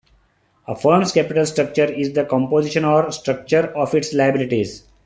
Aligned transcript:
A 0.67 0.75
firm's 0.75 1.11
capital 1.11 1.45
structure 1.45 1.85
is 1.85 2.11
the 2.13 2.25
composition 2.25 2.85
or 2.85 3.11
'structure' 3.11 3.71
of 3.77 3.93
its 3.93 4.15
liabilities. 4.15 4.83